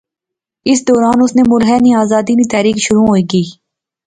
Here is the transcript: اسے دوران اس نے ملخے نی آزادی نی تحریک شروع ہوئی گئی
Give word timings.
اسے 0.69 0.83
دوران 0.87 1.17
اس 1.23 1.31
نے 1.37 1.43
ملخے 1.51 1.77
نی 1.83 1.91
آزادی 2.03 2.33
نی 2.37 2.45
تحریک 2.53 2.77
شروع 2.85 3.05
ہوئی 3.09 3.23
گئی 3.31 3.47